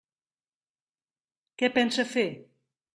Què 1.63 1.73
pensa 1.79 2.11
fer? 2.19 2.29